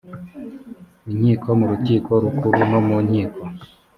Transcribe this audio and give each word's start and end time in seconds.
inkiko 1.11 1.49
mu 1.59 1.65
rukiko 1.71 2.11
rukuru 2.23 2.59
no 2.71 2.79
mu 2.87 2.97
nkiko 3.05 3.43